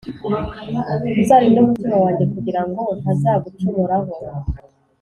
Uzarinde 1.21 1.57
umutima 1.61 1.95
wanjye 2.03 2.23
kugirango 2.33 2.81
ntazagucumuraho 2.99 4.13